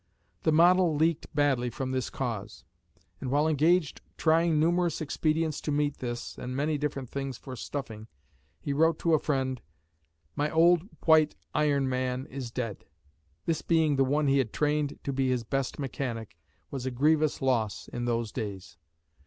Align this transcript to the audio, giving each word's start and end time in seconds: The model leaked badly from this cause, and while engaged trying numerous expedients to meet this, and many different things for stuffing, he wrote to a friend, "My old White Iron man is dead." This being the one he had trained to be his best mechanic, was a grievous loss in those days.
The 0.41 0.51
model 0.51 0.95
leaked 0.95 1.27
badly 1.35 1.69
from 1.69 1.91
this 1.91 2.09
cause, 2.09 2.63
and 3.19 3.29
while 3.29 3.47
engaged 3.47 4.01
trying 4.17 4.59
numerous 4.59 4.99
expedients 4.99 5.61
to 5.61 5.71
meet 5.71 5.97
this, 5.97 6.39
and 6.39 6.55
many 6.55 6.79
different 6.79 7.07
things 7.11 7.37
for 7.37 7.55
stuffing, 7.55 8.07
he 8.59 8.73
wrote 8.73 8.97
to 8.97 9.13
a 9.13 9.19
friend, 9.19 9.61
"My 10.35 10.49
old 10.49 10.89
White 11.05 11.35
Iron 11.53 11.87
man 11.87 12.25
is 12.31 12.49
dead." 12.49 12.85
This 13.45 13.61
being 13.61 13.95
the 13.95 14.03
one 14.03 14.25
he 14.25 14.39
had 14.39 14.51
trained 14.51 14.97
to 15.03 15.13
be 15.13 15.29
his 15.29 15.43
best 15.43 15.77
mechanic, 15.77 16.35
was 16.71 16.87
a 16.87 16.89
grievous 16.89 17.39
loss 17.39 17.87
in 17.87 18.05
those 18.05 18.31
days. 18.31 18.77